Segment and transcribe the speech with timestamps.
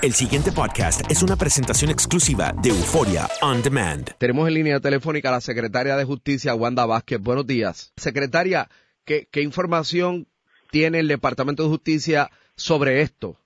[0.00, 4.06] El siguiente podcast es una presentación exclusiva de Euforia On Demand.
[4.16, 7.20] Tenemos en línea telefónica a la secretaria de Justicia, Wanda Vázquez.
[7.20, 7.92] Buenos días.
[7.96, 8.68] Secretaria,
[9.04, 10.28] ¿qué, qué información
[10.70, 13.38] tiene el Departamento de Justicia sobre esto?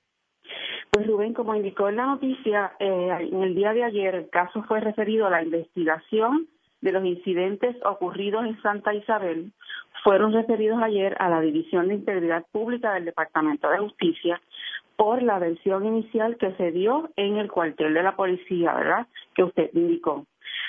[0.90, 4.62] Pues Rubén, como indicó en la noticia, eh, en el día de ayer el caso
[4.64, 6.48] fue referido a la investigación
[6.82, 9.52] de los incidentes ocurridos en Santa Isabel.
[10.04, 14.38] Fueron referidos ayer a la División de Integridad Pública del Departamento de Justicia
[14.96, 19.06] por la versión inicial que se dio en el cuartel de la policía, ¿verdad?
[19.34, 20.26] Que usted indicó.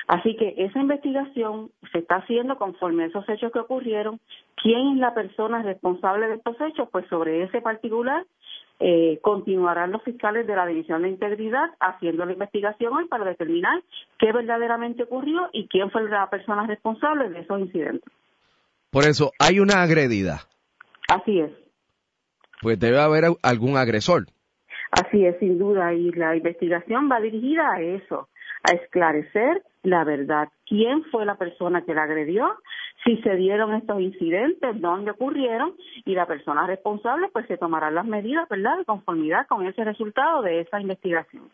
[0.07, 4.19] Así que esa investigación se está haciendo conforme a esos hechos que ocurrieron.
[4.55, 6.89] ¿Quién es la persona responsable de estos hechos?
[6.91, 8.25] Pues sobre ese particular
[8.79, 13.81] eh, continuarán los fiscales de la División de Integridad haciendo la investigación hoy para determinar
[14.19, 18.11] qué verdaderamente ocurrió y quién fue la persona responsable de esos incidentes.
[18.89, 20.41] Por eso, hay una agredida.
[21.07, 21.62] Así es.
[22.63, 24.25] Pues debe haber algún agresor.
[24.91, 28.29] Así es, sin duda, y la investigación va dirigida a eso,
[28.63, 30.47] a esclarecer la verdad.
[30.65, 32.47] ¿Quién fue la persona que la agredió?
[33.03, 35.73] Si se dieron estos incidentes, dónde ocurrieron
[36.05, 40.41] y la persona responsable, pues se tomarán las medidas, ¿verdad?, de conformidad con ese resultado
[40.41, 41.49] de esa investigación.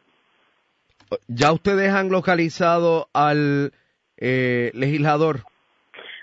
[1.27, 3.71] ¿Ya ustedes han localizado al
[4.17, 5.37] eh, legislador?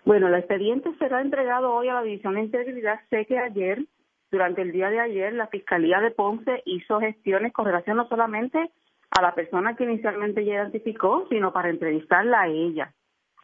[0.04, 3.00] Bueno, el expediente será entregado hoy a la División de Integridad.
[3.10, 3.80] Sé que ayer,
[4.30, 8.70] durante el día de ayer, la Fiscalía de Ponce hizo gestiones con relación no solamente
[9.10, 12.92] a la persona que inicialmente ya identificó, sino para entrevistarla a ella.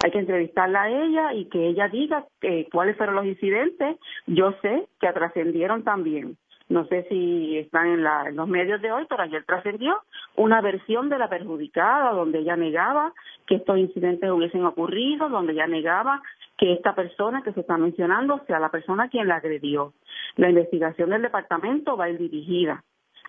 [0.05, 3.97] Hay que entrevistarla a ella y que ella diga eh, cuáles fueron los incidentes.
[4.27, 6.37] Yo sé que trascendieron también.
[6.69, 10.01] No sé si están en, la, en los medios de hoy, pero ayer trascendió
[10.37, 13.13] una versión de la perjudicada donde ella negaba
[13.47, 16.23] que estos incidentes hubiesen ocurrido, donde ella negaba
[16.63, 19.95] que esta persona que se está mencionando sea la persona quien la agredió.
[20.37, 22.85] La investigación del departamento va a ir dirigida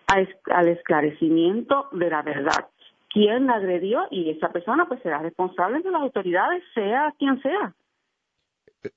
[0.05, 2.67] al esclarecimiento de la verdad.
[3.09, 4.01] ¿Quién la agredió?
[4.11, 7.73] Y esa persona pues será responsable de las autoridades, sea quien sea.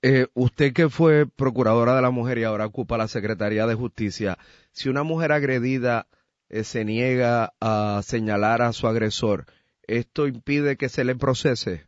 [0.02, 4.36] Eh, usted que fue procuradora de la mujer y ahora ocupa la Secretaría de Justicia,
[4.70, 6.08] si una mujer agredida
[6.50, 9.46] eh, se niega a señalar a su agresor,
[9.86, 11.86] ¿esto impide que se le procese?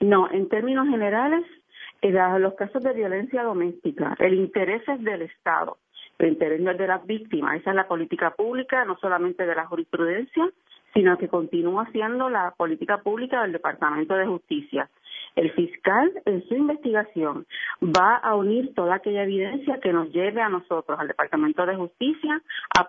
[0.00, 1.55] No, en términos generales, en
[2.02, 5.78] la- los casos de violencia doméstica, el interés es del Estado,
[6.18, 7.56] el interés no es de las víctimas.
[7.60, 10.48] Esa es la política pública, no solamente de la jurisprudencia,
[10.94, 14.88] sino que continúa siendo la política pública del Departamento de Justicia.
[15.34, 17.44] El fiscal, en su investigación,
[17.82, 22.40] va a unir toda aquella evidencia que nos lleve a nosotros, al Departamento de Justicia,
[22.78, 22.88] a,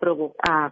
[0.50, 0.72] a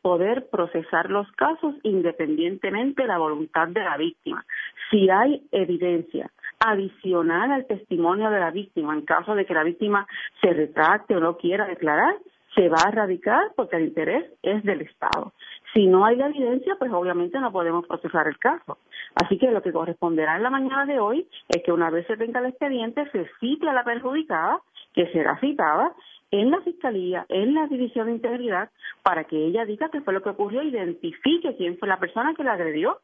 [0.00, 4.44] poder procesar los casos independientemente de la voluntad de la víctima.
[4.90, 6.28] Si hay evidencia
[6.64, 10.06] adicional al testimonio de la víctima, en caso de que la víctima
[10.40, 12.14] se retracte o no quiera declarar,
[12.54, 15.32] se va a erradicar porque el interés es del Estado.
[15.72, 18.78] Si no hay la evidencia, pues obviamente no podemos procesar el caso.
[19.14, 22.16] Así que lo que corresponderá en la mañana de hoy es que una vez se
[22.16, 24.60] tenga el expediente, se cite a la perjudicada,
[24.92, 25.92] que será citada
[26.30, 28.70] en la Fiscalía, en la División de Integridad,
[29.02, 32.44] para que ella diga qué fue lo que ocurrió, identifique quién fue la persona que
[32.44, 32.98] la agredió.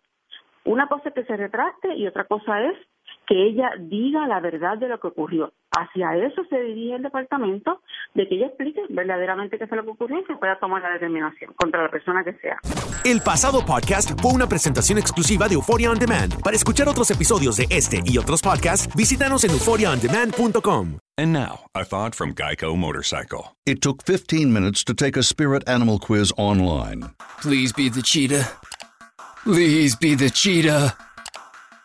[0.65, 2.77] Una cosa es que se retracte y otra cosa es
[3.27, 5.53] que ella diga la verdad de lo que ocurrió.
[5.71, 7.83] Hacia eso se dirige el departamento,
[8.15, 10.91] de que ella explique verdaderamente qué fue lo que ocurrió y que pueda tomar la
[10.93, 12.57] determinación contra la persona que sea.
[13.05, 16.43] El pasado podcast fue una presentación exclusiva de Euphoria On Demand.
[16.43, 20.99] Para escuchar otros episodios de este y otros podcasts, visítanos en euphoriaondemand.com.
[21.19, 23.57] And now, a thought from Geico Motorcycle.
[23.67, 27.11] It took 15 minutes to take a spirit animal quiz online.
[27.43, 28.49] Please be the cheetah.
[29.43, 30.97] Please be the cheetah.